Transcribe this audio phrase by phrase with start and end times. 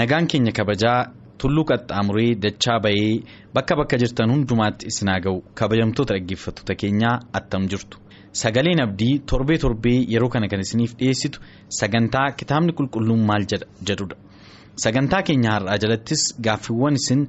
[0.00, 0.98] Nagaan keenya kabajaa
[1.40, 3.22] tulluu qaxxaamuree dachaa bayee
[3.54, 5.38] bakka bakka jirtan hundumaatti isinaa ga'u.
[5.58, 7.96] Kabajamtoota dhaggeeffattoota keenyaa attam jirtu.
[8.42, 11.38] Sagaleen abdii torbee torbee yeroo kana kan isiniif dhiyeessitu
[11.80, 13.44] sagantaa kitaabni qulqulluun maal
[13.88, 14.16] jedhudha
[14.84, 17.20] sagantaa keenya har'aa jalattis gaaffiiwwan isin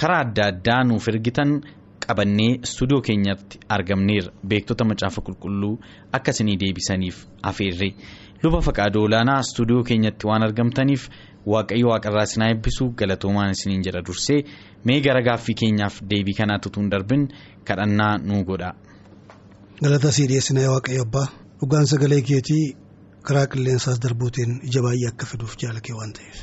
[0.00, 1.50] karaa adda addaa nuuf ergitan
[2.06, 4.30] qabannee istuudiyoo keenyatti argamneerra.
[4.48, 5.74] Beektota macaafa qulqulluu
[6.16, 7.16] akka isinii deebisaniif
[7.50, 7.92] afeerree
[8.42, 11.08] luba faqaadoo olaanaa istuudiyoo keenyatti waan argamtaniif.
[11.52, 14.40] Waaqayyo waaqarraa isinaa eebbisu galatoomaan isiniin jedha dursee
[14.86, 17.22] mee gara gaaffii keenyaaf deebii kanaa tutuun darbin
[17.68, 18.70] kadhannaa nuu godha.
[19.82, 21.26] galata sii dhiyeessinaa waaqayyo abbaa
[21.60, 22.64] dhugaan sagalee keetii
[23.26, 26.38] karaa qilleensaas darbuutiin ija baay'ee akka fiduuf jaalakee waan ta'eef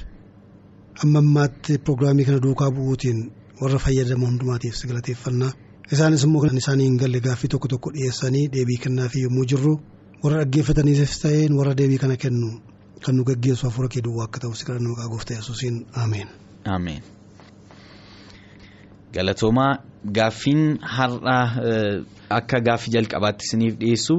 [1.03, 3.19] amma ammaatti pirogiraamii kana duukaa bu'uutiin
[3.61, 5.51] warra fayyadamu hundumaatiif si galateeffannaa
[5.95, 9.73] isaanis immoo kan isaanii hin galle gaaffii tokko tokko dhiyeessanii deebii kennaafii yommuu jirru
[10.23, 12.49] warra dhaggeeffataniifis ta'een warra deebii kana kennu.
[13.05, 16.27] Kan nu gaggeessu hafuura kee duwwaa akka ta'u si kadhannaa maqaa gooftaa yesuusiin ameen.
[16.75, 17.01] Ameen.
[19.13, 19.73] Galatoomaa
[20.17, 21.43] gaaffiin har'aa
[22.37, 24.15] akka gaaffii jalqabaatti isiniif dhiyeessu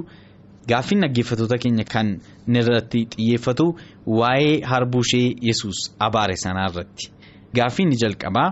[0.69, 2.09] gaaffiin dhaggeeffattoota keenya kan
[2.61, 3.67] irratti xiyyeeffatu
[4.07, 7.05] waa'ee harbuu ishee yesus abaare sanaa irratti
[7.57, 8.49] gaaffiin jalqabaa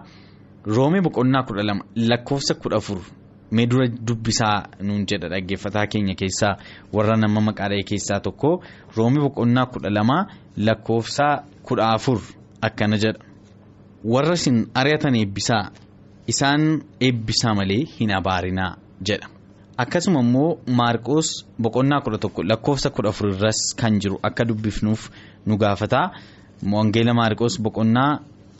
[0.77, 3.01] roomee boqonnaa kudha lama lakkoofsa kudha afur
[3.57, 6.55] mee dura dubbisaa nuun jedha dhaggeeffataa keenya keessaa
[6.93, 8.51] warra nama maqaadhee keessaa tokko
[8.97, 10.19] roomii boqonnaa kudha lama
[10.67, 11.27] lakkoofsa
[11.67, 12.21] kudha afur
[12.67, 13.21] akkana jedha.
[14.12, 15.65] Warra isin ari'atan eebbisaa
[16.33, 16.62] isaan
[17.07, 18.73] eebbisaa malee hin abaarinaa
[19.09, 19.29] jedha.
[19.83, 21.29] Akkasuma immoo maarqoos
[21.62, 25.03] boqonnaa kudha tokko lakkoofsa kudha afur irras kan jiru akka dubbifnuuf
[25.47, 26.07] nu gaafataa
[26.73, 28.11] wangeela maarqoos boqonnaa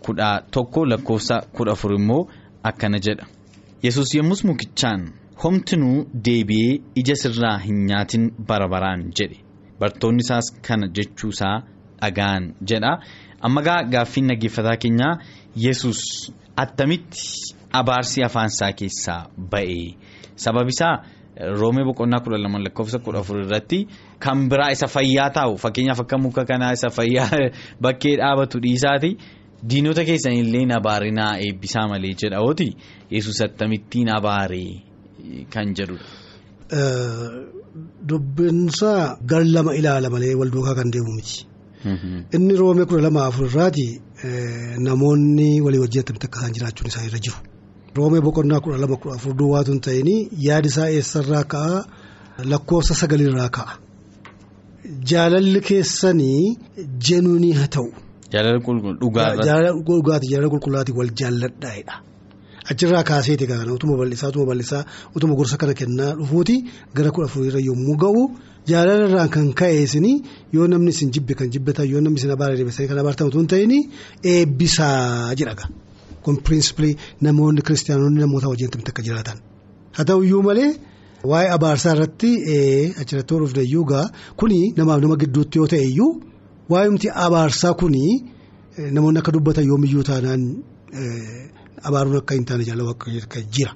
[0.06, 2.22] kudha tokko lakkoofsa kudha afur immoo
[2.70, 3.25] akkana jedha.
[3.82, 5.00] Yesus yommus mukichaan
[5.44, 9.38] homtinuu deebi'ee ija sirraa hin nyaatin bara baraan jedhe.
[9.81, 11.56] Bartoonni isaas kana jechuusaa
[12.03, 12.93] dhagaan jedha.
[13.41, 15.16] Amma gaaffiin dhaggeeffataa keenyaa
[15.65, 16.03] yesus
[16.56, 17.26] attamitti
[17.81, 19.20] abaarsi afaansaa keessaa
[19.50, 19.81] ba'e
[20.37, 20.94] sababisaa
[21.60, 23.87] roomee boqonnaa kudha lama lakkoofsa kudha afur irratti
[24.19, 25.59] kan biraa isa fayyaa taa'u.
[25.59, 27.31] Fakkeenyaaf akka muka kanaa isa fayyaa
[27.84, 29.16] bakkee dhaabatu dhiisaati.
[29.70, 32.68] Diinota keessan illee abaarinaa eebbisaa malee jedha ooti
[33.10, 34.72] yesus attamittiin abaaree
[35.54, 36.06] kan jedhudha.
[38.08, 41.46] Dubbinsaa gar lama ilaala malee wal duukaa kan deemu miti.
[42.36, 43.86] Inni roomee kudha lama afur irraati
[44.88, 47.38] namoonni walii wajjin attamitti akka isaan jiraachuun isaa irra jiru.
[47.96, 50.10] Roomee boqonnaa kudha lama kudha afur duwwaatu hin ta'in
[50.46, 51.84] yaadi isaa eessarraa ka'a
[52.52, 53.72] lakkoofsa sagalirraa ka'a.
[55.10, 56.56] Jaalalli keessanii
[57.08, 57.90] jenuunii haa ta'u.
[58.32, 58.59] Jaalala
[59.03, 59.38] dhugaati.
[59.48, 61.94] Jaalala dhugaati jaalala qulqullaati wal jaalladhaa'edha.
[62.70, 64.82] Achirraa kaaseeti kana utuma bal'isaa utuma bal'isaa
[65.16, 66.56] utuma gorsa kana kennaa dhufuuti
[66.97, 68.22] gara kudha afurirra yommuu ga'u
[68.70, 70.12] jaalala irraan kan ka'eesini
[70.56, 73.48] yoo namni isin jibbe kan jibbatan yoo namni isin abaaree deebisanii kan abaartan utuu hin
[73.53, 73.72] ta'in
[74.32, 75.64] eebbisaa jedhaga.
[76.25, 76.94] Kun pirinsipilii
[77.26, 79.38] namoonni kiristaanonni namoota wajjin tamte akka jiraatan.
[79.97, 80.70] Haa ta'uyyuu malee
[81.31, 82.31] waa'ee abaarsaa irratti
[83.03, 84.04] achirratti hordofne iyyuu gaa
[84.41, 86.10] kuni namaaf nama gidduutti yoo ta'e iyyuu.
[86.72, 88.04] Waa'umti abaarsaa kuni
[88.94, 90.42] namoonni akka dubbatan yoomiyyuu taanaan
[91.88, 92.94] abaaruun akka hin taane jaalala
[93.56, 93.72] jira.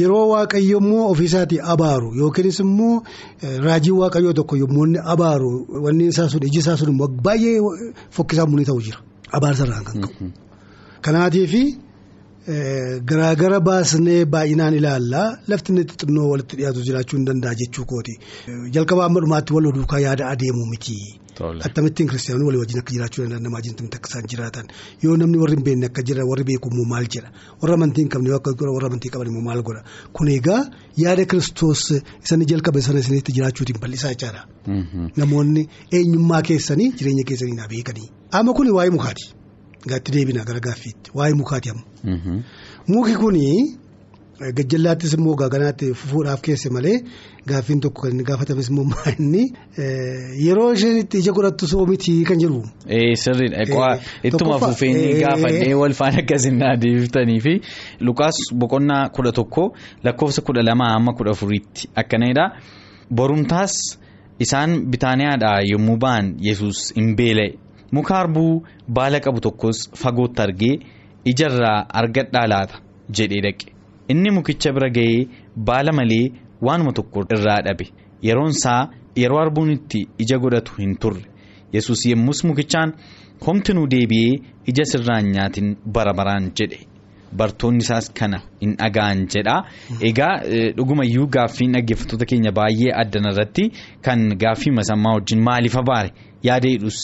[0.00, 2.94] Yeroo waaqayyo immoo ofiisaatii abaaru yookiinis immoo
[3.66, 5.50] raajii waaqayyoo tokko yommuu abaaru
[5.84, 7.58] wanni isaa sun iji isaa sun immoo baay'ee
[8.16, 8.98] fokkisaa munii ta'u jira.
[9.36, 10.24] Abaarsarraan kan qabu.
[11.04, 11.52] Kanaatiif
[13.10, 18.14] garaagara baasnee baay'inaan ilaallaa lafti inni xixinnoo walitti dhiyaatu jiraachuu hin danda'a jechuu kooti.
[18.74, 20.96] Jalqabaa amma dhumaatti wal duukaa yaada adeemu miti.
[21.68, 24.66] Akkamittiin kiristaanonni walii wajjin akka jiraachuu danda'an namaa wajjin akka isaan jiraatan
[25.02, 27.30] yoo namni warri hin beekne akka jira warri beeku immoo maal jedha
[27.62, 28.30] warra amantii hin qabne
[28.76, 29.82] warra amantii qaban immoo maal godha
[30.18, 30.60] kun egaa
[31.04, 31.82] yaada kiristoos
[32.24, 34.42] isanii jalqabe sana isinitti jiraachuutiin bal'isaa jechaadha.
[35.16, 35.62] Namoonni
[35.98, 38.08] eenyummaa keessanii jireenya keessanii naa beekanii.
[38.32, 39.24] Amma kuni waa'ee mukaati.
[39.88, 41.82] Gaatti deebina gara gaaffiitti waa'ee mukaati amma.
[42.88, 43.44] Muki kuni
[44.40, 46.96] gajjallaattis immoo gaaganaatti fufuudhaaf keesse malee
[47.46, 48.86] gaaffiin tokko kan gaafatames immoo
[49.18, 49.42] inni
[50.46, 52.62] yeroo isheen itti ija godhattu soomitii kan jedhu.
[53.24, 53.98] Sirriidha.
[54.24, 57.54] Ittuma fufeenyi gaafannee wal faana akkasiin deebiftanii fi
[58.00, 59.72] Lukaas boqonnaa kudha tokko
[60.04, 62.50] lakkoofsa kudha lamaa hamma kudha afuriitti akkanadha.
[63.14, 63.72] borumtaas
[64.44, 67.50] isaan bitaaniyaadhaa yommuu ba'an yesus hin beela'e
[67.92, 68.62] muka harbuu
[68.98, 70.72] baala qabu tokkos fagootti argee
[71.32, 72.80] ijarraa argadhaa laata
[73.18, 73.66] jedhee dhaqe
[74.08, 77.86] inni mukicha bira ga'ee baala malee waanuma tokko irraa dhabe.
[78.22, 81.22] Yeroon isaa yeroo harbuun itti ija godhatu hin turre.
[81.72, 82.92] Yesus yemmus mukichaan
[83.46, 86.78] homtinuu deebi'ee ija sirraan nyaatin bara baraan jedhe.
[87.38, 89.56] Bartoonni isaas kana hin dhaga'an jedha.
[90.10, 90.34] Egaa
[90.76, 93.64] dhugumayyuu gaaffiin dhaggeeffattoota keenya baay'ee addan irratti
[94.02, 96.10] kan gaaffii masammaa wajjin maaliif abaare?
[96.42, 96.98] Yaada hidhus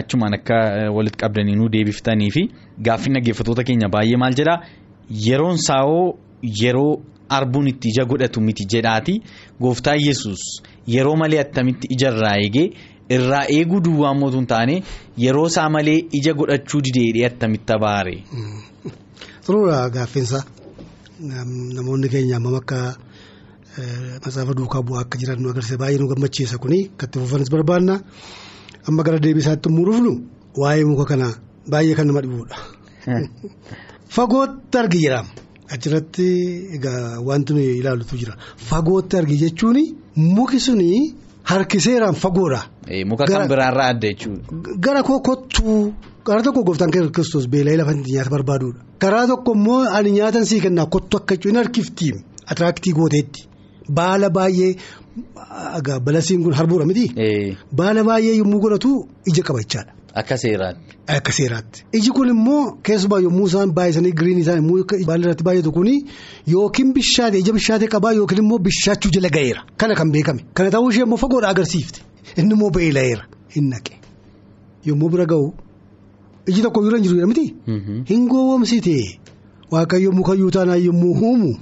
[0.00, 0.56] achumaan akka
[0.96, 2.42] walitti qabdanii nu deebiftanii fi
[2.88, 4.58] gaaffiin dhaggeeffattoota keenya baay'ee maal jedhaa
[5.26, 9.22] yeroon saawoo yeroo arbuun itti ija godhatu miti jedhaati.
[9.60, 10.40] Gooftaa yesus
[10.86, 12.70] yeroo malee attamitti ijarraa eegee
[13.16, 14.82] irraa eeguu duwwaa mootuu hin taane
[15.24, 18.14] yeroo isaa malee ija godhachuu dideedhee attamitti abaare.
[19.46, 20.44] Xuruura gaaffiinsa.
[21.74, 22.78] Namoonni keenya ammam akka
[24.24, 25.78] matsaafa duukaa bu'aa akka jiran nu agarsiisa.
[25.78, 26.58] Baay'ee nu gammachiisa.
[26.58, 28.00] Kuni katti fufanis barbaanna
[28.88, 30.12] amma gara deebisaatti yommuu dhufnu
[30.62, 31.32] waa'ee muka kanaa
[31.70, 32.56] baay'ee kan nama dhibuudha.
[34.08, 35.30] Fagootti argi jedhama
[35.74, 36.26] achirratti
[36.76, 38.34] egaa wanti nuyi ilaallutu jira
[38.68, 39.78] fagootti argi jechuun
[40.16, 41.14] muki suni
[41.50, 42.60] harkiseeraan fagoodha.
[43.10, 44.42] Muka kan biraarraa adda jechuudha.
[44.84, 45.94] Gara koo kottuu.
[46.26, 48.80] Karaa tokko gooftaan kiristoos beela'ee lafa nyaata barbaaduudha.
[48.98, 52.12] Karaa tokko immoo ani nyaatan sii kennaa kottu akka jechuun harkiftii
[52.50, 53.46] atiraaktii gooteetti
[53.98, 54.72] baala baay'ee
[56.06, 57.06] balasiin kun harbuudha miti.
[57.76, 58.90] Baala baay'ee yommuu godhatu
[59.26, 59.92] ija qabachaadha.
[60.20, 60.96] Akka seeraatti.
[61.16, 61.84] Akka seeraatti.
[61.92, 65.94] Iji kun immoo keessumaa yommuu isaan baay'isanii giriin isaan immoo baala irratti baay'atu kuni
[66.52, 69.60] yookiin bishaate ija bishaate qabaa yookiin immoo bishaachuu jala ga'eera.
[69.76, 70.42] Kana kan beekame.
[70.54, 72.00] Kana ta'uu ishee immoo fagoodha agarsiifte.
[72.36, 73.24] Inni immoo beela'eera
[73.56, 73.94] hin naqe.
[74.88, 75.52] Yommuu bira ga'u.
[76.48, 77.46] Iji tokko yoo jiru jedha miti.
[78.08, 78.96] Hin gowwoomsite
[79.70, 81.52] waaqayyo mukayyuu taanaan yommuu uumu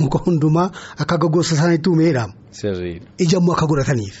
[0.00, 2.24] muka hundumaa akka gosa isaaniitti uumeedha.
[3.18, 4.16] Ija immoo akka godhataniif.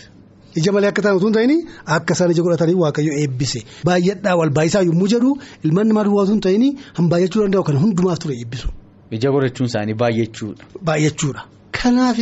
[0.60, 1.52] Ija malee akka ta'an osoo hin ta'in
[1.96, 3.60] akka isaan ija godhataniif waaqayyo eebbise.
[3.88, 5.30] Baay'adhaa wal baay'isaa yommuu jedhu
[5.64, 6.64] ilmaan namaa duwwaa osoo hin ta'in
[6.98, 8.68] han baay'achuu danda'u kan hundumaaf ture eebbisu.
[9.16, 10.62] Ija godhachuun isaanii baay'achuudha.
[10.88, 11.42] Baay'achuudha.
[11.78, 12.18] Kanaaf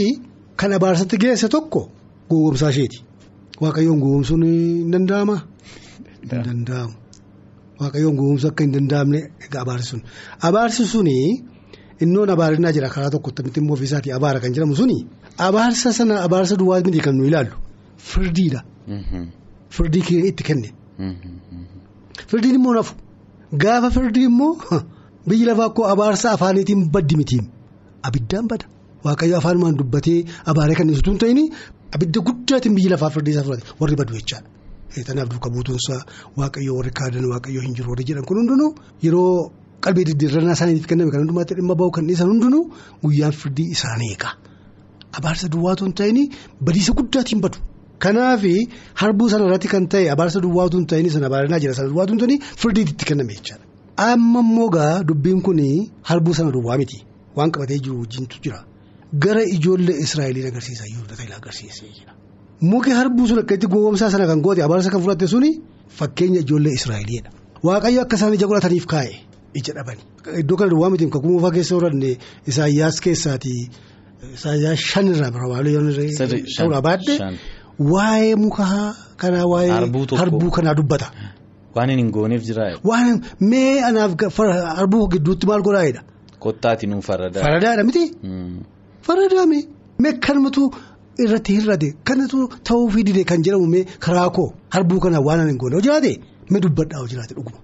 [0.61, 1.81] kan abaarsatti geesse tokko
[2.31, 2.99] gowwoomsaa isheeti.
[3.63, 5.41] Waaqayyoon gowwoomsuun hin danda'amaa?
[6.31, 6.95] Hin danda'amu.
[7.81, 9.97] Waaqayyoon gowwoomsuu akka hin danda'amne egaa abaarsi
[10.49, 11.17] abaarsi suni
[12.05, 14.97] innoon abaarinaa jira karaa tokkotti miti immoo ofiisaatii abaara kan jedhamu suni
[15.49, 17.55] abaarsa sana abaarsa duwwaa miti kan nu ilaallu
[18.09, 18.65] firdiidha.
[19.71, 20.73] Firdii itti kenne.
[22.31, 22.95] Firdiin immoo nafu
[23.65, 24.55] gaafa firdii immoo
[25.29, 27.47] biyyi lafaa koo abaarsa afaaniitiin baddi mitiin
[28.09, 28.67] abiddaan bada
[29.05, 30.21] waaqayyo afaanumaan dubbatee
[30.53, 31.41] abaaree kan ibsutu hin ta'in
[31.95, 34.49] abidda guddaatiin biyyi lafaa firdii isaa fudhate warri badu jechaadha.
[35.07, 36.01] Tanaaf duuka buutuunsaa
[36.37, 38.71] waaqayyoo warri kaadan waaqayyoo hin jiru warri jedhan kun hundinuu
[39.07, 39.35] yeroo
[39.85, 42.65] qalbii diddiirrannaa isaaniitiif kenname kan hundumaatti dhimma bahu kan dhiisan hundinuu
[43.05, 44.31] guyyaan firdii isaanii eega.
[45.19, 46.19] Abaarsa duwwaatu hin ta'in
[46.65, 47.59] badiisa guddaatiin badu.
[48.05, 48.45] Kanaaf
[49.03, 52.21] harbuu sana irratti kan ta'e abaarsa duwwaatu hin ta'in sana abaarinaa jira sana duwwaatu hin
[52.23, 53.65] ta'in firdiitti itti kenname jechaadha.
[54.11, 55.61] Amma immoo gaa dubbiin kun
[56.11, 56.99] harbuu sana duwwaa miti
[57.37, 58.65] waan qabatee jiru wajjintu jira
[59.25, 62.13] gara ijoollee Israa'eliin agarsiisa yoo ta'e agarsiisee jira.
[62.71, 65.51] Muki harbuu sun akka itti gowwoomsaa sana kan goote abaarsa kan fudhatte suni
[65.99, 67.31] fakkeenya ijoollee Israa'eliidha.
[67.65, 69.15] Waaqayyo akka isaan ija godhataniif kaa'e
[69.55, 70.03] ija dhabani.
[70.41, 73.55] Iddoo kana duwwaa miti kakuu moofaa keessa horanne Isaayyaas keessaati
[74.35, 77.15] Isaayyaas shanirraa ta'uudhaa baadde
[77.95, 78.65] waa'ee muka
[79.17, 79.71] kanaa waa'ee
[80.21, 81.07] harbuu kanaa dubbata.
[81.75, 82.65] Waan hin gooneef jira.
[82.85, 84.13] Waan mee anaaf
[84.79, 86.01] harbuu gidduutti maal godhaa'edha.
[86.45, 87.43] Kottaati nuu faradaadha.
[87.47, 88.05] Faradaadha miti.
[89.09, 89.59] Faradaame
[90.03, 90.71] mee kanumatu.
[91.23, 95.59] irratti hir'ate kanatu ta'uu fi dide kan jedhamu mee karaa koo harbuu kanaa waan hin
[95.63, 96.13] goone hoo jiraate
[96.53, 97.59] mee dubbadhaa jiraate dhuguma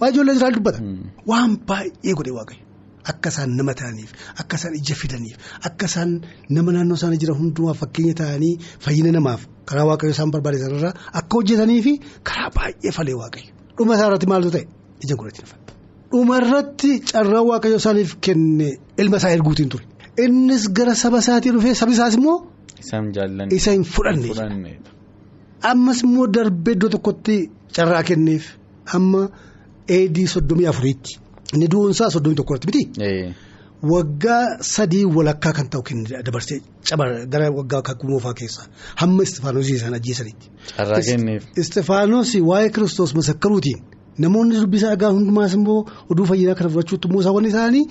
[0.00, 0.78] waa ijoollee Israa'el dubbata
[1.30, 2.62] waan baay'ee godhe waaqayyo
[3.12, 4.10] akka isaan nama ta'aniif
[4.42, 5.36] akka isaan ija fidaniif
[5.70, 6.10] akka isaan
[6.56, 8.52] nama naannoo isaanii jiran hundumaa fakkeenya ta'anii
[8.86, 10.92] fayyina namaaf karaa waaqayyo isaan barbaade sanarraa
[11.22, 11.92] akka hojjetanii fi
[12.30, 14.64] karaa baay'ee falee waaqayyo dhuma isaa irratti maaltu ta'e
[15.04, 15.60] ija godhatiin fa'a.
[16.12, 18.68] dhuma irratti carraa waaqayyo isaaniif kenne
[19.04, 19.84] ilma isaa erguutiin ture
[20.26, 22.36] innis gara saba isaatii dhufee sabi isaas immoo.
[23.58, 24.72] Isa hin fudhanne.
[25.70, 27.36] Ammas immoo darbee iddoo tokkotti
[27.76, 28.44] carraa kenneef
[28.98, 29.22] amma
[29.96, 31.12] eedii soddomii afuriitti
[31.54, 32.82] inni du'uunsaa soddomii tokkotti miti.
[33.92, 36.58] Waggaa sadii walakkaa kan ta'u kenne dabarsee
[37.32, 38.66] gara waggaa kakuu moofaa keessaa
[38.96, 40.50] hamma istifaanosii isaan ajjeesanitti.
[40.76, 41.44] Carraa kenneef.
[41.62, 43.80] Istifaanosii waa'ee kiristoos masakkaruutiin
[44.18, 45.78] namoonni dubbisaa dhagaa hundumaas immoo
[46.10, 47.84] oduu fayyinaa kana fudhachuutti immoo saawwan isaanii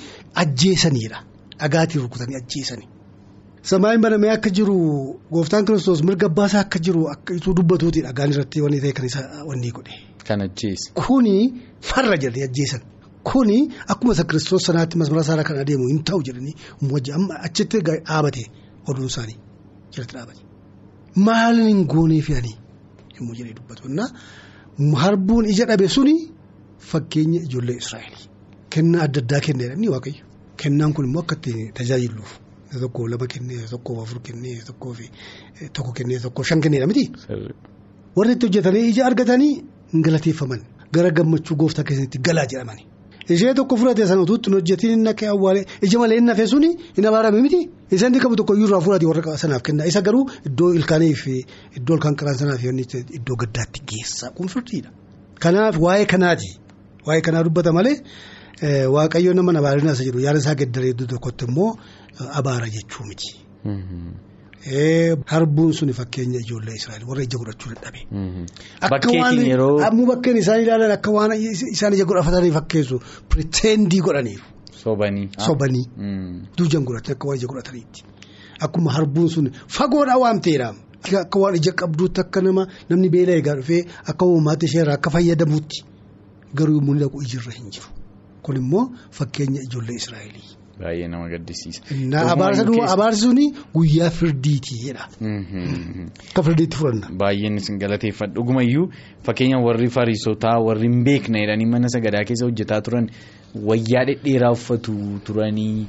[0.44, 1.18] ajjeesaniidha.
[1.60, 2.88] Dhagaatiin rukutanii ajjeesanii.
[3.72, 4.76] Samaayin banamee akka jiru
[5.34, 9.26] gooftaan kiristoos mirga abbaasaa akka jiru akka itti dubbatuuti dhagaan irratti wanni ta'e kan isa
[9.50, 9.96] wanni godhe.
[10.28, 10.92] Kan ajjeese.
[11.08, 11.36] Kuni
[11.82, 12.82] farra jedhanii ajjeesan.
[13.24, 13.58] Kuni
[13.88, 16.56] akkuma isa kiristoos sanaatti masmara isaarraa kan adeemu hin ta'u jedhanii
[17.18, 18.44] amma achitti dhaabate
[18.88, 19.38] oduun isaanii.
[19.94, 20.42] jalatti dhaabate.
[21.26, 22.56] Maaliin hin goonee fe'anii
[23.18, 23.84] yommuu jedhee dubbatu.
[25.04, 26.16] Harbuun ija dhabe suni
[26.92, 28.16] fakkeenya ijoollee Israa'el.
[28.74, 30.24] Kennaa adda addaa kenneedha inni waaqayyo.
[30.62, 32.32] Kennaan kun immoo akka itti tajaajiluuf.
[32.82, 35.06] Tokko lama kennee tokko afur kennee tokkoo fi
[35.74, 37.06] tokko kennee tokko shan kenneedha miti.
[38.16, 39.54] Warri itti hojjetanii ija argatanii
[39.94, 40.62] hin galateeffaman.
[40.94, 42.84] Gara gammachuu gooftaa keessatti galaa jedhamani.
[43.30, 47.06] Ishee tokko fudhate sana utuutti hojjetiin inni akka awwaalee ija malee inni hafe suni hin
[47.10, 47.60] abaarame miti.
[47.92, 49.86] Isa inni qabu tokko iyyuu irraa fudhate warra sanaaf kenna.
[49.86, 51.36] Isa garuu iddoo ilkaanii fi
[51.78, 54.90] iddoo ilkaan qaraan sanaaf iddoo gaddaatti geessa kun firdiidha.
[55.40, 56.50] Kanaaf waa'ee kanaati.
[57.08, 57.96] Waa'ee kanaa dubbata malee
[58.96, 61.70] waaqayyoon nama abaarina isa jedhu yaada isaa gaddaree iddoo tokkotti immoo
[62.42, 63.30] abaara jechuu miti.
[65.26, 68.02] Harbuun suni fakkeenya ijoollee Israa'el warra ija godhachuu dadhabe.
[68.82, 71.32] Akka waan ammoo bakkeen isaan ilaalan akka waan
[71.72, 73.00] isaan ija godhatanii fakkeessu
[73.30, 74.44] piritendii godhaniiru.
[74.84, 75.30] Sobanii.
[75.38, 75.86] Sobanii.
[76.58, 78.04] Duujan godhatan akka waan ija godhataniitti.
[78.62, 80.74] Akkuma harbuun sun fagoodhaa waan ta'eedha.
[81.24, 85.84] Akka waan ija qabduutti akka nama namni beela eegaa dhufee akka uumaatti isheerraa akka fayyadamuutti
[86.54, 87.88] garuu yommuu inni dhaqu ijirra hin jiru.
[88.44, 90.50] Kun immoo fakkeenya ijoollee Israa'elii.
[90.80, 91.82] Baay'ee nama gaddisiisa.
[92.94, 95.08] Abaarsi suni guyyaa firdiiti jedha.
[96.30, 97.08] Akka firdiitti fudhanna.
[97.24, 98.34] Baay'een isin galateeffadha.
[98.36, 98.86] Dhugumayyuu
[99.24, 103.10] fakkeenya warri fariisotaa warri hin beekne jedhanii mana sagadaa keessa hojjetaa turan
[103.72, 104.94] wayyaa dhedheeraa uffatu
[105.26, 105.88] turanii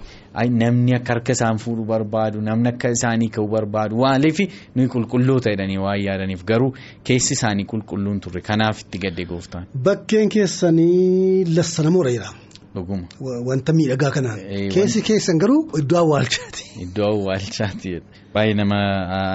[0.51, 4.39] namni akka harka isaan fuudhu barbaadu namni akka isaanii ka'u barbaadu waaliif
[4.77, 6.73] nuyi qulqulloota jedhanii waan yaadaniif garuu
[7.05, 9.67] keessi isaanii qulqulluun turre kanaaf itti gadde gooftaan.
[9.89, 12.39] Bakkeen keessanii lassanamoodha jedhama.
[12.75, 13.09] Dhuguma.
[13.21, 14.39] Wanta miidhagaa kanaan.
[14.75, 16.67] Keessi keessan garuu iddoo awwaalchaati.
[16.85, 17.97] Iddoo awwaalchaati
[18.35, 18.79] baay'ee nama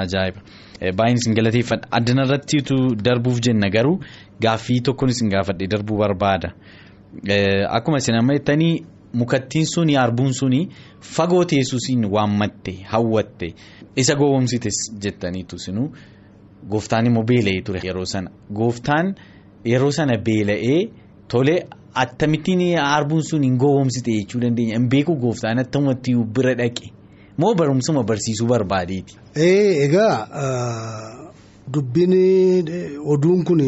[0.04, 0.42] ajaa'iba.
[0.96, 1.90] Baay'een isin galateeffadha.
[1.92, 4.00] Addana irrattiitu darbuuf jenna garuu
[4.42, 6.54] gaaffii tokkoon isin gaafadhe darbuu barbaada.
[7.70, 8.74] Akkuma isin amma jettanii
[9.14, 10.68] mukattiin suni harbuun suni
[11.02, 13.54] fagoo teessuusiin waammatte hawwatte
[13.96, 15.90] isa gowwomsites jettaniitu isinuu
[16.70, 18.32] gooftaan immoo beela'ee ture yeroo sana.
[18.54, 19.16] Gooftaan
[19.66, 20.86] yeroo sana beela'ee
[21.28, 21.66] tole.
[21.96, 26.92] Attamittiin harbuun sun hin gowwomsite jechuu dandeenya hin beeku gooftaan attamatti bira dhaqe
[27.38, 29.16] moo barumsuma barsiisuu barbaadeeti.
[29.36, 30.18] Egaa
[31.74, 32.14] dubbiin
[33.14, 33.62] oduun kun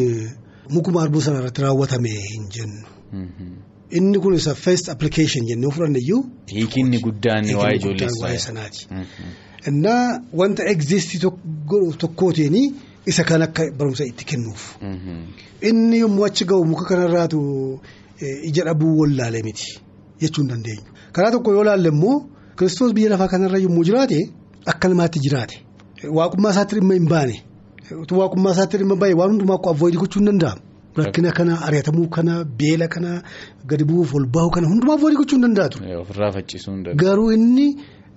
[0.70, 2.82] mukuma harbuu sana irratti raawwatame hin jennu.
[3.90, 6.24] Inni kun isa first application jennee fudhanne iyyuu.
[6.52, 8.86] Hiikinni guddaan waa'ee ijoollee sanaati.
[9.68, 11.20] Innaa wanta egzistii
[11.98, 12.74] tokkootiin
[13.06, 14.76] isa kan akka barumsa itti kennuuf.
[15.62, 17.40] Inni yommuu achi ga'u muka kanarraatu.
[18.20, 19.66] Ija dhabuu wallaalee miti
[20.20, 20.82] jechuu hin dandeenyu.
[21.12, 22.16] Karaa tokko yoo laalle immoo
[22.58, 24.20] kiristoos biyya lafaa kanarra yommuu jiraate
[24.66, 25.56] akka namaatti jiraate.
[26.18, 27.36] Waaqummaa isaatti dhimma hin baane.
[28.20, 30.60] Waaqummaa isaatti dhimma baay'ee waan hundumaa akka avoidii gochuu hin danda'amu.
[30.98, 33.22] Rakkina kana ari'atamuu kana beela kana
[33.70, 35.78] gadi bu'uuf ol bahu kana hundumaa avoidii gochuu hin danda'atu.
[37.02, 37.66] Garuu inni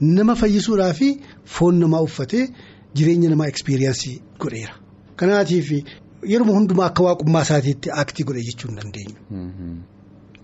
[0.01, 1.09] nama fayyisuudhaa fi
[1.45, 2.47] foon namaa uffatee
[2.95, 4.73] jireenya namaa ekspiriyaansii godheera.
[5.15, 5.69] Kanaatiif
[6.33, 9.15] yeroo hundumaa akka waaqummaa isaatiitti aktii godhe jechuu hin dandeenyu.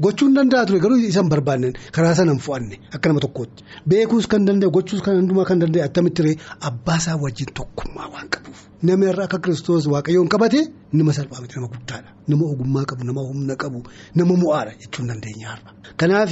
[0.01, 4.27] Gochuu hin danda'a ture garuu isaan barbaanne karaa sana hin fo'anne akka nama tokkootti beekuus
[4.32, 6.34] kan danda'e gochuus kan hundumaa kan danda'e attamitti ture
[6.70, 8.60] abbaa isaa wajjin tokkummaa waan qabuuf.
[8.84, 10.60] Namni irraa akka kiristoos waaqayyoon qabate
[10.94, 13.80] nama salphaa miti nama guddaadha nama ogummaa qabu nama humna qabu
[14.22, 15.70] nama mo'aadha jechuu hin dandeenya har'a.
[16.00, 16.32] Kanaaf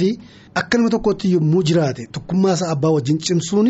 [0.60, 3.68] akka nama tokkootti yommuu jiraate tokkummaa isaa abbaa wajjin cimsuun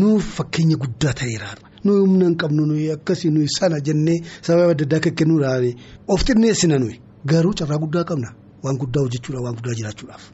[0.00, 1.50] nuuf fakkeenya guddaa ta'eera.
[1.84, 5.64] nuyi humna hin qabnu nuyi akkasii nuyi sana jennee sababa adda addaa akka kennuudhaan
[6.12, 6.96] of xinneessina nuyi
[7.30, 8.28] garuu carraa guddaa qabna
[8.64, 10.24] waan guddaa hojjechuudhaaf waan guddaa jiraachuudhaaf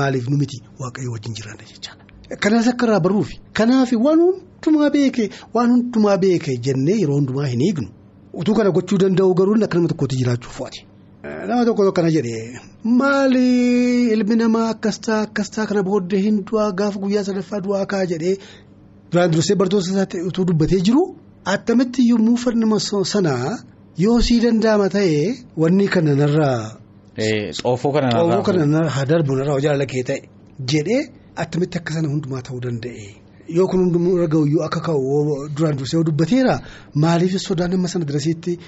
[0.00, 2.02] maaliif nu miti waaqayyo wajjin jiraanna jechaadha.
[2.44, 7.62] Kanas akka irraa barruufi kanaaf waan hundumaa beeke waan hundumaa beeke jennee yeroo hundumaa hin
[7.68, 7.88] eegnu
[8.42, 10.80] utuu kana gochuu danda'u garuu akka nama tokkotti jiraachuuf fo'ate.
[11.48, 12.60] Nama tokko kana jedhee
[12.98, 13.44] maali
[14.16, 18.06] ilmi namaa akkas ta'a akkas ta'a kana booddee hin du'aa gaafa guyyaa sadaffaa du'aa ka'a
[18.12, 18.36] jedhee.
[19.12, 21.02] Duraan dursee bartoota isaatti utuu dubbatee jiru
[21.54, 22.78] attamitti yommuu farnama
[23.14, 23.56] sanaa
[24.04, 25.16] yoo sii danda'ama ta'e
[25.62, 26.60] wanni kana narraa.
[27.18, 28.30] Xoofoo kana narraa.
[28.30, 30.20] Xoofoo kana narraa darbu narraa jaalala kee ta'e
[30.72, 31.02] jedhee
[31.42, 33.06] attamitti akka sana hundumaa ta'uu danda'e.
[33.48, 36.54] Yoo kun hundumuu irra ga'u akka ka'u duraan dursee dubbateera
[36.94, 38.58] maaliif sodaan nama sana dirasiitti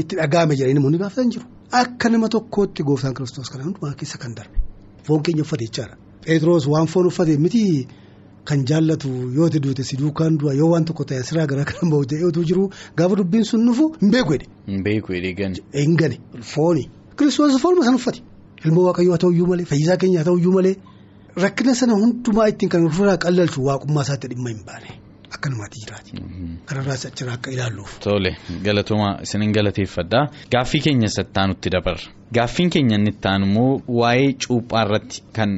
[0.00, 1.44] itti dhaga'ame jedhanii namoonni gaafatan jiru.
[1.82, 4.56] Akka nama tokkootti gooftaan kiristoos kana hundumaa keessa kan darbe
[5.04, 5.96] foon keenya uffate jechaadha.
[6.24, 7.64] Pheexroos waan foon uffate miti.
[8.48, 11.90] Kan jaallatu yoo ta'e duute si duukaan du'a yoo waan tokko ta'e asiraa garaa kan
[11.90, 14.48] bahu utuu jiru gaafa dubbiin sun dhufu hin beeku jedhe.
[14.70, 15.60] Hin beeku jedhee gane.
[15.74, 16.16] Hin gane
[16.52, 16.88] fooni.
[17.18, 18.20] Kiristoos foonuma san uffate.
[18.64, 20.74] Ilmoo waaqayyoo haa ta'uyyuu malee fayyisaa keenya haa ta'uyyuu malee
[21.44, 24.90] rakkina sana hundumaa ittiin kan ofirraa qallalchu waaqummaa isaatti dhimma hin baane
[25.34, 26.10] akka namaatti jiraate.
[26.68, 27.98] Kanarraas achirraa akka ilaalluuf.
[28.04, 28.30] Tole
[28.66, 30.20] galatuma isinin galateeffadha.
[30.52, 32.06] Gaaffii keenya sattaanutti dabarra.
[32.34, 35.50] Gaaffiin keenya inni itti aanu immoo waa'ee cuuphaa irratti kan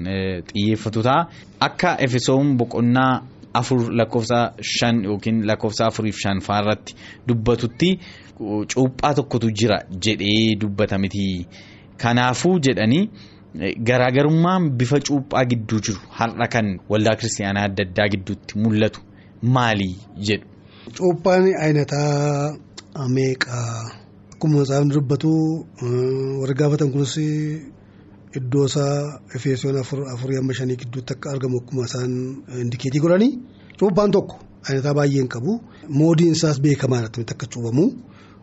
[0.53, 1.21] xiyyeeffatu ta'a.
[1.69, 3.13] Akka efesoon boqonnaa
[3.61, 4.41] afur lakkoofsa
[4.77, 6.93] shan yookiin lakkoofsa afuriif shan faarratti
[7.29, 7.91] dubbatutti
[8.75, 11.47] cuuphaa tokkotu jira jedhee dubbata miti.
[11.97, 13.11] Kanaafuu jedhanii
[13.89, 19.01] garaagarummaan bifa cuuphaa gidduu jiru har'a kan waldaa kiristaanaa adda addaa gidduutti mul'atu
[19.43, 19.91] maali
[20.29, 20.47] jedhu.
[20.97, 22.57] Cuuphaan ayinataa
[23.17, 23.91] meeqaa
[24.33, 25.31] akkuma saafni dubbatu
[26.41, 27.17] warri gaafatan kunis
[28.39, 29.77] iddoo isaa efesoon
[30.15, 32.13] afurii amma shanii gidduutti akka argamu akkuma isaan
[32.63, 33.33] indikeetii godhanii
[33.79, 34.37] cuuphaan tokko
[34.69, 35.53] ayinataa baay'een qabu
[35.99, 37.85] moodiin isaas beekamaa irratti akka cuubamu.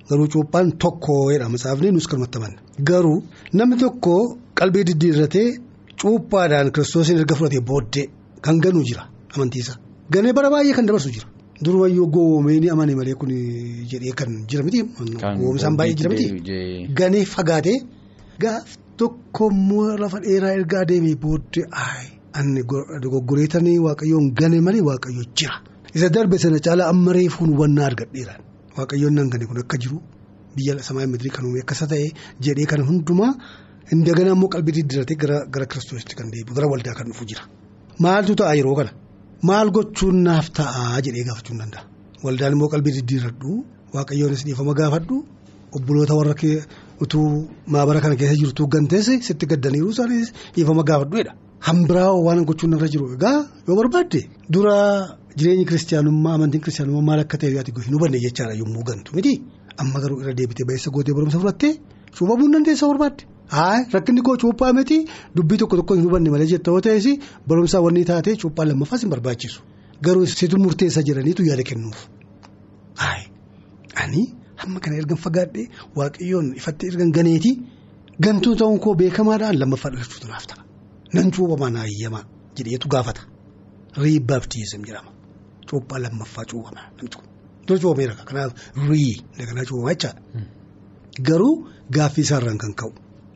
[0.09, 2.57] Garuu cuuphaan tokko jedhama saafni nus kan maxxamanne
[2.89, 3.17] garuu
[3.53, 4.13] namni tokko
[4.59, 5.47] qalbii diddiirratee
[6.01, 8.05] cuuphaadhaan kiristoosiin erga fudhatee booddee
[8.45, 9.03] kan ganuu jira
[9.35, 9.73] amantiisa.
[10.13, 11.27] Ganee bara baay'ee kan dabarsu jira.
[11.63, 13.29] Durumayyuu goowwomee ni amane malee kun
[13.91, 14.79] jedhee kan jira miti.
[15.39, 16.25] Goowwomsaan baay'ee jira miti.
[16.99, 17.77] Ganee fagaatee
[18.43, 21.65] gaaf tokkommoo lafa dheeraa erga adeemee booddee
[22.39, 22.61] ani
[23.03, 25.55] dogoggoreetanii waaqayyoon gane malee waaqayyo jira.
[25.95, 28.41] Isa darbe sana caalaa amma reefuun hubannaa argadheeraan.
[28.77, 29.97] Waaqayyoon nan gane kun akka jiru
[30.55, 32.07] biyya samaa madirii kan uume akkasa ta'e
[32.45, 33.31] jedhee kan hundumaa
[33.93, 37.43] indagana immoo qalbii diddiirratee gara kiristoositti kan deebi'u gara waldaa kan dhufu jira.
[38.03, 38.91] Maaltu ta'a yeroo kana
[39.49, 41.83] maal gochuun naaf ta'a jedhee gaafachuu ni danda'a.
[42.25, 43.51] Waldaan immoo qalbii diddiirradhu
[43.95, 45.15] waaqayyoonis dhiifama gaafadhu
[45.77, 46.35] obboloota warra
[47.03, 47.27] utuu
[47.73, 51.31] maabara kana keessa jirtu ganteesse sitti gaddaniiru isaanis dhiifama gaafadhuudha.
[51.67, 54.21] Hambiraa waan gochuun irra jiru egaa yoo barbaadde
[54.53, 54.75] dura.
[55.37, 59.33] Jireenyi kiristaanummaa amantiin kiristaanummaa maal akka ta'e yaati hin hubanne jechaadha yommuu gantu miti
[59.83, 61.73] amma garuu irra deebitee baay'isa gootee barumsa fudhattee
[62.17, 63.23] cuuphamuu hin dandeessa barbaadde.
[63.55, 64.97] Haa rakkinni koo cuuphaa miti
[65.35, 67.05] dubbii tokko tokko hin hubanne malee jetta yoo ta'es
[67.51, 69.59] barumsaa wanni taatee cuuphaa lammaffaas hin barbaachisu
[70.07, 71.99] garuu situ murteessa jedhaniitu yaada kennuuf.
[73.01, 73.21] Haa
[74.03, 74.23] ani
[74.63, 75.65] hamma kana ergan fagaadhee
[75.99, 77.51] waaqayyoon ifatti ergan ganeeti
[78.27, 80.61] gantuu ta'uun koo beekamaadhaan lammaffaa dhalachuutu naaf ta'a
[81.19, 82.23] nan cuuphamaa naa eeyyamaa
[82.57, 83.21] jedheetu gaafata
[84.03, 85.11] riibbaaftiisam jedhama.
[85.69, 87.25] Cuuphaa lammaffaa cuuphama namti kun
[87.67, 88.51] dura cuuphameera kanaaf
[88.89, 90.21] rii daganaa cuuphama jechaadha.
[91.27, 91.53] Garuu
[91.95, 92.91] gaaffii isaarraan kan ka'u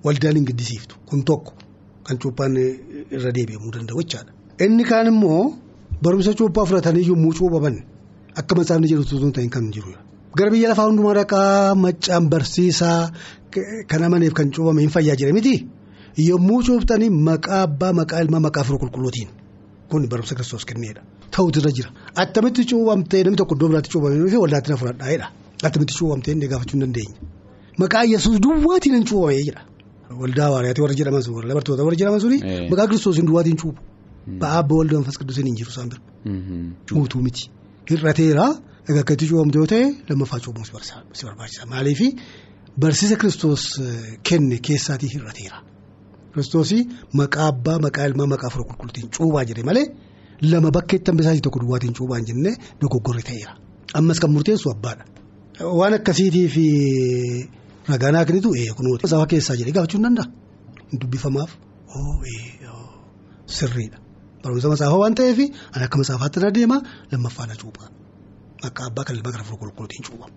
[0.05, 1.51] waldaan hin giddisiiftu kun tokko
[2.07, 2.53] kan cuuphaan
[3.15, 4.31] irra deebi'amuu danda'u jechaadha.
[4.65, 5.41] Inni kaan immoo
[6.03, 7.75] barumsa cuuphaa fudhatanii yommuu cuuphaman
[8.39, 9.91] akka matsaafni jedhu tuutuun ta'in kan jiru.
[10.37, 12.99] Gara biyya lafaa hundumaa dhaqaa maccaan barsiisaa
[13.89, 15.55] kan amaneef kan cuuphame hin fayyaa jira miti
[16.29, 19.29] yommuu cuuphtanii maqaa abbaa maqaa ilmaa maqaa firoo qulqulluutiin
[19.89, 21.01] kun barumsa kiristoos kenneedha.
[21.35, 21.89] Ta'utu irra jira.
[22.23, 25.27] Attamitti cuuphamtee namni tokko iddoo biraatti cuuphamee fi waldaatti na fudhadhaa'edha
[25.67, 27.15] attamitti cuuphamtee inni gaafachuu hin dandeenya
[27.83, 29.61] maqaa yesuus duwwaatiin hin cuuphamee jira.
[30.21, 32.37] Waldaa waariyaatti warra jedhaman sun warra bartoota warra jedhaman suni
[32.71, 33.81] maqaa kiristoosiin duwwaatiin cuuphu
[34.41, 36.01] ba'aa abba waldaa manfas qidduusiin hin jiru isaan bira
[36.95, 37.43] guutuu miti.
[37.89, 38.45] Hir'ateera
[38.89, 40.65] egaa akka itti cuuphamte yoo ta'e lammaffaa cuuphamu
[41.17, 41.61] si barbaachisa.
[41.73, 42.01] Maaliif?
[42.81, 43.63] Barsiisa kiristoos
[44.29, 45.57] kenne keessaatii hir'ateera
[46.33, 46.81] kiristoosii
[47.19, 49.85] maqaa abbaa maqaa ilmaa maqaa firoo qulqulluutiin cuuphaa jedhe malee.
[50.41, 53.53] Lama bakkeetti hambisaatii tokko duwwaatiin cuuphaan jennee dogoggorri ta'eera.
[53.93, 55.05] Ammas kan murteessu abbaadha.
[55.79, 56.65] Waan akkasiitii fi
[57.89, 59.07] ragaan haaknitu kunuuti.
[59.07, 60.25] Safaa keessaa jedhee gaafachuu hin danda'a.
[61.01, 61.51] Dubbifamaaf
[63.45, 63.97] sirriidha.
[64.43, 65.39] Barumsa masaafaa waan ta'eef
[65.73, 67.89] ani akka masaafaatti na deema lammaffaa na cuuphaa.
[68.63, 70.33] Akka abbaa kan ilmaa firoo qulqulluutiin cuuphama.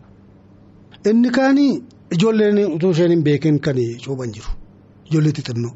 [1.10, 1.58] Inni kaan
[2.14, 4.50] ijoolleen utuu isheen hin beekin kan cuuphan jiru.
[5.10, 5.72] Ijoollee xixinnoo.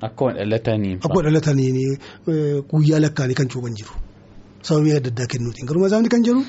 [0.00, 0.98] Akkuma dhalataniin.
[1.04, 1.76] Akkuma dhalataniin
[2.70, 3.94] guyyaa lakkaanii kan cuuphan jiru.
[4.62, 6.42] Sababii adda addaa kennuutiin garuu masaafni kan jedhu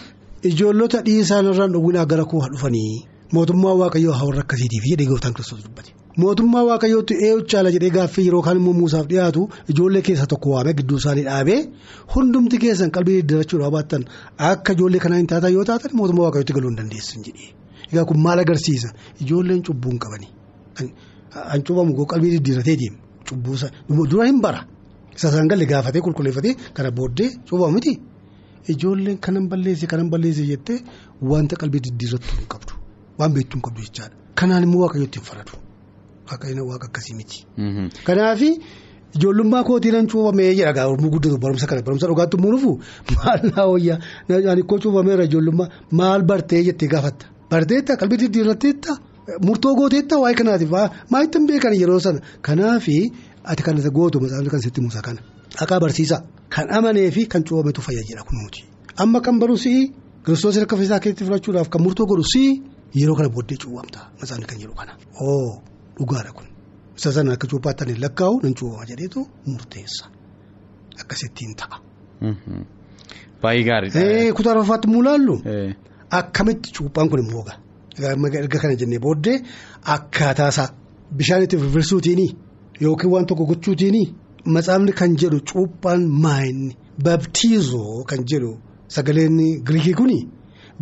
[0.50, 5.34] ijoollota dhiisaan irraan dhowwinaa gara koo haa dhufanii mootummaa waaqayyoo haa warra akkasiitiif jedhee gooftaan
[5.34, 5.92] kiristoos dubbate.
[6.22, 9.42] Mootummaa waaqayyootti eeyyuu caala jedhee gaaffii yeroo kaan immoo muusaaf dhiyaatu
[9.74, 11.60] ijoollee keessa tokko waamee gidduu isaanii dhaabee
[12.16, 14.04] hundumti keessan qalbii diddiirachuudhaaf baattan
[14.52, 17.50] akka ijoollee kanaa hin taatan yoo taatan mootummaa waaqayyootti galuu hin dandeessan jedhee.
[17.92, 18.90] Egaa kun maal agarsiisa
[19.26, 20.28] ijoolleen cubbuu hin qabani.
[21.54, 22.98] An cuubamu qalbii diddiiratee deema.
[23.30, 23.68] Cubbuusa.
[24.12, 24.66] Dura hin bara.
[25.52, 28.00] Galle gaafatee qulqulleeffatee kana booddee cuubamu miti.
[28.72, 30.80] Ijoolleen kanan balleesse kanan balleesse jettee
[31.22, 32.74] wanta qalbii diddiirrattu hin qabdu.
[33.20, 34.16] Waan beektuu hin qabdu jechaadha.
[34.36, 35.54] Kanaan immoo waaqayyootti hin faradu
[36.32, 37.38] waaqayyoon waaqa akkasii miti.
[38.08, 38.42] Kanaaf
[39.16, 40.74] ijoollummaa kootiin an cuubamee jedha.
[40.78, 42.72] Gaa'urmuu guddatu barumsa kana barumsa dhugaatti immoo dhufu?
[43.18, 43.98] Maal naa wayyaa
[44.52, 47.26] ani koo cuubameera ijoollummaa maal bartee jettee gaafatta?
[47.52, 48.92] Barteetta qalbii diddiirratteetta.
[49.48, 50.72] Murtoo gooteetta waa'ee kanaatiif
[51.12, 52.98] maa ittiin beekan yeroo sana kanaafi
[53.44, 55.22] ati kan gootu masaafni kan sitti muusaa kana.
[55.60, 58.62] Haqaa barsiisaa kan amanee fi kan cuubametu fayyadudha kunuuti
[58.98, 59.94] amma kan baru si'i
[60.26, 62.62] kiristoos harka isaa keessatti fudhachuudhaaf kan murtoo godhu si'i
[62.96, 64.94] yeroo kana booddee cuubamta masaafni kan jedhu kana.
[65.22, 65.62] Oo
[65.98, 66.48] dhugaadha kun.
[66.98, 70.06] Isa sana akka cuuphaatti lakkaa'u nan cuubama jedheetu murteessa.
[71.02, 71.78] Akkasittiin ta'a.
[73.42, 74.34] Baay'ee gaariidha.
[74.38, 75.36] Kutaa arfaffaatti immoo ilaallu
[76.20, 77.44] akkamitti cuuphaan kun immoo
[78.42, 79.38] erga kana jennee booddee
[79.96, 80.70] akkaataasaa
[81.22, 82.28] bishaan itti firfirsuutiini
[82.82, 84.04] yookiin waan tokko gochuutiini
[84.56, 88.52] matsaafni kan jedhu cuuphaan maayinni Babtiizoo kan jedhu
[88.96, 90.20] sagaleen Giriikii kuni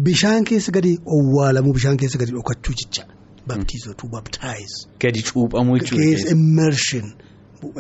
[0.08, 3.03] bishaan keessa gadi owwaalamuu bishaan keessa gadi dhokachuu jecha.
[3.47, 4.73] Babtiizoo tu babtaayiz.
[4.99, 6.32] Gadi cuuphamuu Keessa jechuudha.
[6.36, 7.13] immershin.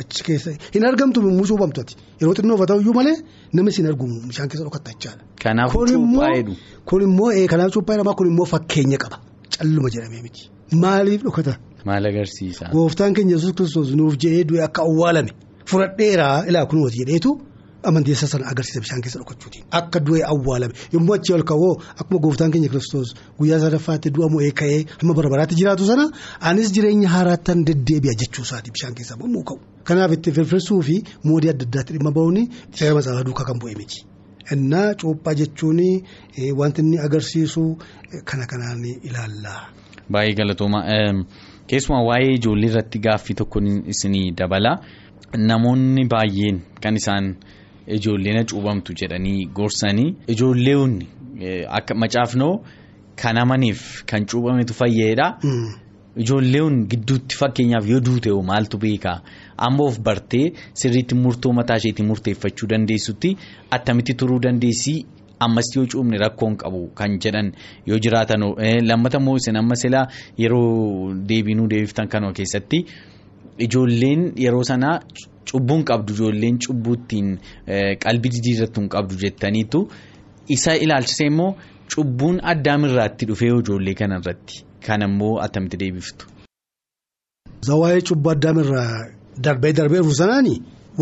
[0.01, 3.15] Achi keessa hin argamtu yommuu cuuphamtu ati yeroo xinnoo ta'u iyyuu malee
[3.53, 5.23] namni siin argamu bishaan keessa dhokatta jechaadha.
[5.43, 6.55] Kanaafuu Kun immoo
[6.89, 9.17] kun immoo kanaaf cuuphaa jedhama kun immoo fakkeenya qaba
[9.57, 10.41] calluma jedhamee miti
[10.83, 11.53] maaliif dhokata
[11.85, 12.65] Maal agarsiisa?
[12.73, 15.31] gooftaan keenya yesus kiristoos nuuf jedhee du'e akka awwaalame
[15.69, 17.31] fudhadheeraa ilaa kunuuti jedheetu
[17.83, 22.51] amanteessa sana agarsiisa bishaan keessa dhokachuutiin akka du'e awwaalame yommuu achii ol ka'oo akkuma gooftaan
[22.51, 26.05] keenya kiristoos guyyaa sadaffaatti du'a mo'ee ka'ee hamma bara baraatti jiraatu sana
[26.51, 31.65] anis jireenya haaraattan deddeebi'a jechuusaati bishaan keessaa yommuu ka'u kanaaf itti firfirsuu fi moodii adda
[31.69, 32.37] addaatti dhimma ba'uun
[32.71, 33.99] seera matsaafaa duukaa kan bu'e miti.
[34.53, 35.79] Innaa cuuphaa jechuun
[36.59, 37.63] wanti inni agarsiisu
[38.29, 39.53] kana kanaan ilaalla.
[40.11, 40.79] Baay'ee galatooma.
[41.67, 43.59] Keessumaa waa'ee ijoollee irratti gaaffii tokko
[43.93, 44.71] isinii dabala.
[45.49, 47.25] Namoonni baay'een kan isaan
[47.95, 51.01] ijoolleen cuuphamtu jedhanii gorsanii ijoolleen
[51.79, 52.53] akka macaafnoo
[53.21, 55.37] kan amaniif kan cuuphametu fayyadedha.
[56.17, 59.21] Ijoolleen gidduutti fakkeenyaaf yoo duute maaltu beekaa
[59.57, 63.37] amboof bartee sirriitti murtoo mataa isheetti murteeffachuu dandeessutti
[63.77, 64.95] attamitti turuu dandeessi
[65.39, 67.51] ammas yoo cuubne rakkoon qabu kan jedhan
[67.85, 68.41] yoo jiraatan
[68.87, 72.85] lammata immoo isin amma silaa yeroo deebinuu deebiftan kanoo keessatti
[73.65, 74.99] ijoolleen yeroo sanaa
[75.51, 77.27] cubbuun qabdu ijoolleen cubbuuttiin
[78.05, 79.79] qalbii jijjiirrattu hin qabdu jettaniitu
[80.55, 81.51] isa ilaalchisee immoo
[81.95, 84.55] cubbuun addaamirraatti dhufee ijoollee kanarratti.
[84.87, 86.25] Kan ammoo attamitti deebiftu.
[87.67, 88.91] Zawaayee cubbuu addaamirraa
[89.45, 90.53] darbee darbee dhufu sanaani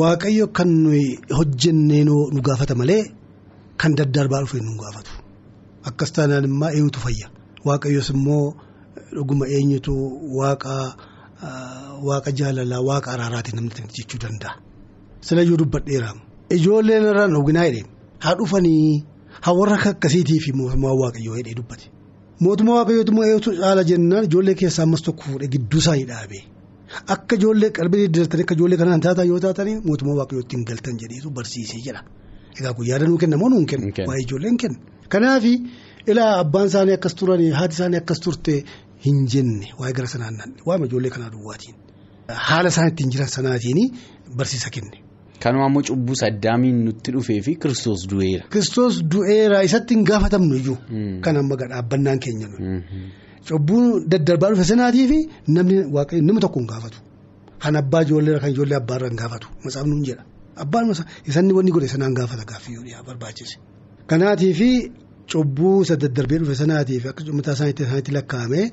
[0.02, 1.06] waaqayyo kan nuyi
[1.38, 3.04] hojjennee nu gaafata malee
[3.82, 5.12] kan daddarbaa dhufe nu gaafatu.
[5.90, 7.28] Akkas taanaan immoo eenyutu fayya.
[7.68, 8.46] Waaqayyos immoo
[9.16, 9.94] dhuguma eenyutu
[10.38, 10.74] waaqa
[12.08, 14.54] waaqa jaalalaa waaqa araaraatiin namni jechuu danda'a.
[15.22, 16.10] Silayyuu dubbadheera.
[16.58, 17.88] Ijoolleen irraan dhoginaa jedheen
[18.24, 19.04] haa dhufanii
[19.46, 21.86] haa warra akkasiitii fi mootummaa waaqayyoo jedhee dubbate.
[22.40, 26.40] Mootummaa waaqayyootu eeguutu caala jennaan ijoollee keessaa ammas tokko fuudhee gidduu isaanii dhaabe
[27.16, 31.30] akka ijoollee qalbii diddiirtanii akka ijoollee kanaan taatan yoo taatanii mootummaa waaqayyootti hin galtan jedheetu
[31.38, 32.02] barsiisee jedha.
[32.60, 34.78] Egaa guyyaa danuu kenna moo nuun kenna waa'ee ijoolleen kenna.
[35.10, 35.44] Kanaaf
[36.12, 38.54] ilaa abbaan isaanii akkas turanii haati isaanii akkas turte
[39.06, 41.76] hin jenne waa'ee gara sanaan nanne waa'ee ijoollee kanaa duwwaatiin
[42.50, 43.80] haala isaan ittiin jiran sanaatiin
[44.38, 44.98] barsiisa kenne.
[45.44, 48.44] Kanuma ammoo cubbuu saddaamiin nutti dhufee fi kiristoos du'eera.
[48.54, 50.78] Kiristoos du'eera isatti hin gaafatamnu iyyuu.
[51.24, 52.82] Kan amma dhaabbannaan keenya nuyi.
[53.50, 55.18] Cubbuu daddarbaa dhufe sanaatii fi
[55.58, 55.76] namni
[56.28, 56.98] nama tokko hin gaafatu.
[57.64, 59.48] Kan abbaa ijoollee kan ijoollee abbaarra hin gaafatu.
[59.64, 60.24] Matsaafni jedha.
[60.64, 60.86] Abbaan
[61.30, 63.56] isanni wanni godhe sanaan gaafata gaaffii yoo barbaachise.
[64.08, 64.70] Kanaatii fi
[65.32, 68.72] cubbuu isa daddarbee dhufe sanaatii fi akka mataa isaaniitti lakkaa'ame.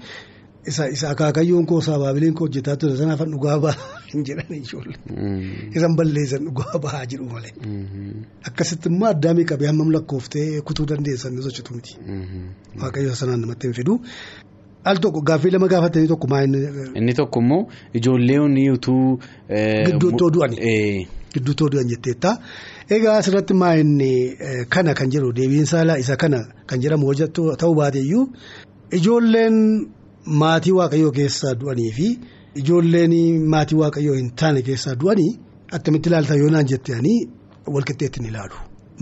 [0.67, 4.99] Isa isa akaakayyoon koo saabaabileen koo hojjetaa ture sanaaf dhugaa bahaa hin jedhan ijoollee.
[5.75, 7.53] Isan balleessan dhugaa bahaa jedhu malee.
[8.51, 11.99] Akkasitti immoo addaamii qabee hammam lakkooftee kutuu dandeessan ni sochitu miti.
[12.83, 13.99] Waaqayyo sanaan namatti hin fidu.
[14.85, 17.15] Al tokko gaaffii lama gaafatanii tokko maa inni.
[17.15, 17.67] Tokko immoo
[18.01, 19.19] ijoolleen utuu.
[19.88, 20.57] Gidduuttoo du'an.
[21.35, 22.37] Gidduuttoo du'an jetteetta.
[22.90, 24.12] Egaa asirratti maa inni
[24.68, 28.25] kana kan jedhu deebiin saalaa isa kana kan jedhamu hojjetu ta'uu baateeyyuu
[28.99, 29.57] ijoolleen.
[30.40, 32.07] Maatii waaqayyoo keessaa du'anii fi
[32.61, 33.14] ijoolleen
[33.55, 35.31] maatii waaqayyoo hin taane keessaa du'anii
[35.79, 37.16] akkamitti ilaalta yoo naan jettanii
[37.77, 38.55] walqixxeetti ni ilaalu.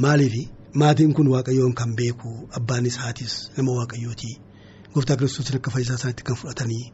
[0.05, 0.35] Maaliif
[0.83, 4.31] maatiin kun waaqayyoon kan beeku abbaanis haatis nama waaqayyooti
[4.95, 6.85] gooftaa kiristoos akka fayyisaa isaaniitti kan fudhatanii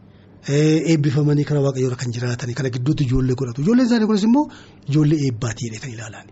[0.92, 4.44] eebbifamanii karaa waaqayyoorra kan jiraatanii kana gidduutti ijoollee godhatu ijoolleen isaanii kunis immoo
[4.90, 6.26] ijoollee eebbaatiidha kan ilaalan.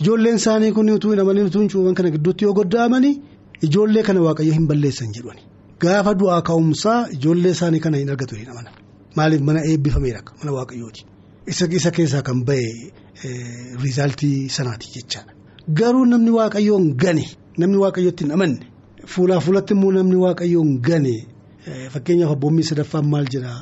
[0.00, 3.14] Ijoolleen isaanii kun utuu hin amanin utuu cuuban kana gidduutti yoo goddaamanii
[3.68, 5.42] ijoollee kana waaqayyo hin balleessan jedhani.
[5.80, 8.70] Gaafa du'aa ka'umsaa ijoollee isaanii kana hin argatu hin amana.
[9.16, 11.04] Maaliif mana eebbifameera mana waaqayyooti.
[11.46, 12.92] Isa keessaa kan ba'e
[13.82, 15.32] riizaaltii sanaati jechaadha.
[15.78, 17.24] Garuu namni waaqayyoon gane
[17.58, 18.66] namni waaqayyootti hin amanne
[19.14, 21.14] fuulaa fuulatti immoo namni waaqayyoon gane
[21.94, 23.60] fakkeenyaaf abboonni sadaffaan maal jedhaa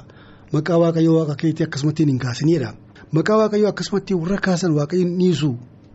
[0.53, 2.75] maqaa waaqayyoo waaqa keetii akkasumatti hin kaasinidha.
[3.13, 5.51] Maqaa waaqayyoo akkasumatti warra kaasan waaqayyoon dhiisu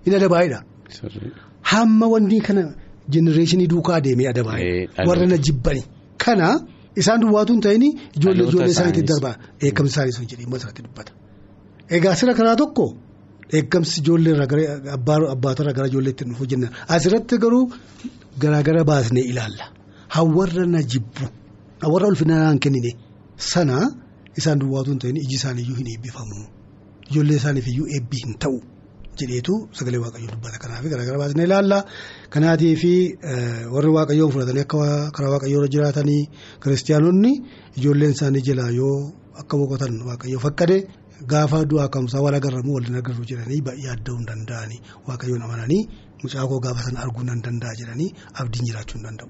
[0.09, 0.59] hin adabaayidha.
[1.71, 2.63] Hamma wanti kana
[3.15, 5.05] jenereeshinii duukaa adeemee adabaayidha.
[5.09, 5.83] Warra na jibbani.
[6.23, 6.47] Kana
[7.01, 7.83] isaan duwwaatu hin ta'in
[8.17, 11.11] ijoollee ijoollee isaaniitti darbaa eegamsi isaanii sun jedhee irratti dubbata.
[11.97, 12.85] Egaa sira karaa tokko
[13.59, 14.47] eegamsi ijoollee irraa
[15.35, 17.63] abbaatorraa gara ijoolleetti dhufu jenna asirratti garuu
[18.41, 19.65] garaagara baasnee ilaalla.
[20.15, 21.25] Hawarra na jibbu
[21.85, 22.91] hawarra ulfinaa hin kennine
[23.51, 23.77] sana
[24.41, 26.37] isaan duwwaatu hin ta'in iji isaaniiyyuu hin eebbifamu
[27.11, 28.57] ijoollee isaaniifiyyuu eebbi hin ta'u.
[29.21, 30.57] Jedheetu sagalee waaqayyoo dubbata.
[30.63, 31.79] Kanaaf garaagara baasnee ilaalla.
[32.33, 32.93] Kanaatii fi
[33.75, 36.21] warri waaqayyoon fudhatanii akka karaa waaqayyoo jiraatanii
[36.63, 37.31] kiristaanonni
[37.77, 38.95] ijoolleen isaanii jalaa yoo
[39.41, 40.77] akka boqotan waaqayyoo fakkade
[41.31, 44.79] gaafa du'aa ka'umsaa wal agarramu waliin agarru jedhanii yaadda'uu hin danda'anii.
[45.07, 45.81] Waaqayyoon amananii
[46.23, 48.09] mucaa koo gaafa sana arguu nan danda'a jedhanii
[48.41, 49.29] abdiin jiraachuu hin danda'u.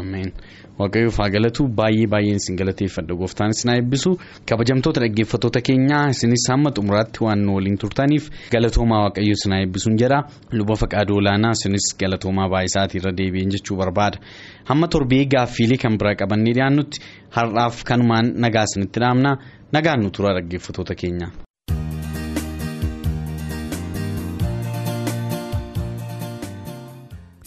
[0.00, 0.32] Ameen
[0.78, 4.10] waaqayyoof haa galatu baay'ee baay'een isin galateeffadha gooftaan isin eebbisu
[4.50, 10.20] kabajamtoota dhaggeeffattoota keenyaa isinis hamma xumuraatti waan nu waliin turtaniif galatoomaa waaqayyo isin eebbisuun jedha
[10.58, 14.18] luba faqaaduu olaanaa isinis galatoomaa baay'isaatii irra deebi'een jechuu barbaada
[14.70, 16.98] hamma torbee gaaffiilee kan biraa qabannee dhiyaannutti
[17.36, 19.36] har'aaf kanumaan nagaa isinitti dhaamna
[19.76, 21.28] nagaan nu tura dhaggeeffattoota keenya.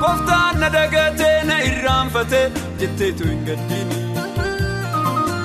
[0.00, 2.44] Gooftaan na dagatee na irraanfatee
[2.80, 3.98] jetteetu hin gaddiini.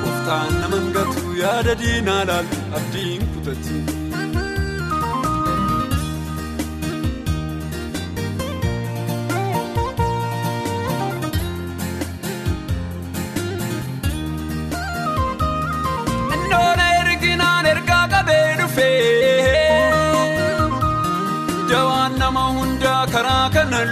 [0.02, 4.01] Gooftaan nama hangatu yaada diinaa laalu abdiin kutatti.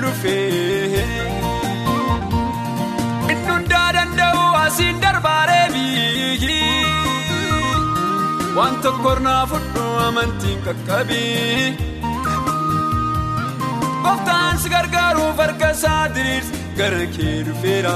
[0.02, 1.04] Lufee
[3.32, 6.58] inni hundaa danda'u asiin darbaaree biyyi
[8.58, 11.67] waan tokko irraa fudhu amantiin qaqqabii
[14.04, 17.95] gooftaan si gargaaruuf harka isaa diriirsi gara kee dhufeera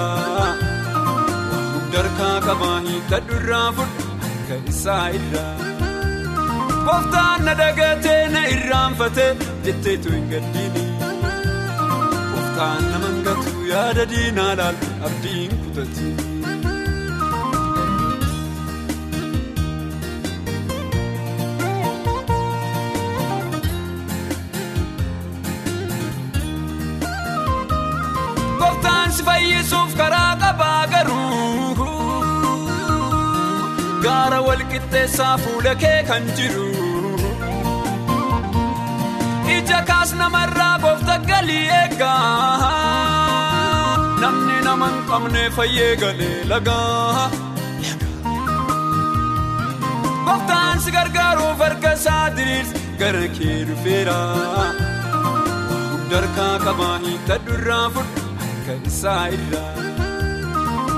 [1.95, 5.51] harkaa qabaa hiikkadhu irraa fudhu harka isaa irraa.
[6.87, 9.29] Gooftaan na dagatee na irraanfatee
[9.65, 10.82] jetteetu hin gaddiini.
[12.63, 16.07] Gooftaan nama hangatu yaada diinaa laalu abdiin kutatti.
[28.59, 31.89] Gooftaan si fayyisuuf karaa qabaa garuu.
[34.05, 36.82] Gaara walqixxeessaa fuula kee kan jiru.
[39.51, 42.69] Ija kaas namarraa goofta galii eegaa.
[44.21, 47.29] Namni nama hin qabne fayyee galee lagaa.
[50.25, 54.17] Gooftaan si gargaaruuf harka isaa diriirsi gara kee dhufeera.
[56.13, 59.71] Harkaa qabaa hiikkadhu irraa fudhu harka isaa irraa.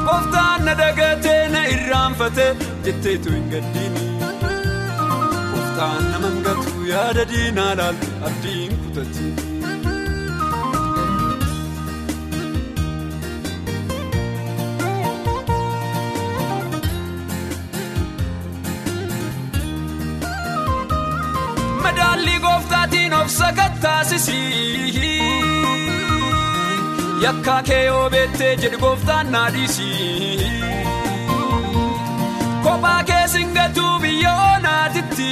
[0.08, 2.52] Gooftaan na dagatee na irraanfatee
[2.88, 3.95] jetteetu hin gaddiini.
[6.90, 9.26] Yaada diinaa laalu abdiin kutatti.
[21.84, 25.02] Madaallii gooftaatiin of sakattaasisii.
[27.22, 30.52] Yakkaa kee yoo beettee jedhu gooftaan naa dhiisii.
[32.64, 35.30] Kophaa kee singatuu biyya oonaatitti.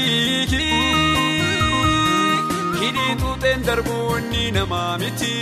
[2.84, 5.34] Hidhii tuuteen darbuu inni namaa miti.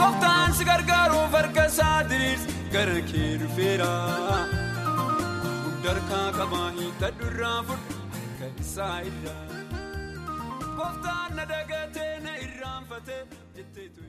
[0.00, 3.92] Gooftaan si gargaaruuf harka isaa diriirsi gara kee dhufeera.
[5.88, 9.44] Harkaa qabaa hiikkadhu irraa fudhu harka isaa irraa.
[10.78, 13.22] Gooftaan na dagatee na irraanfatee
[13.56, 14.02] jetteetu.